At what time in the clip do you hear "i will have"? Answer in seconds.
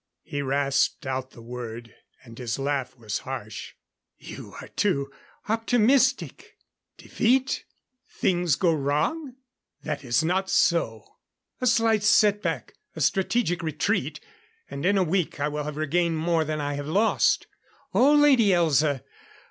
15.39-15.77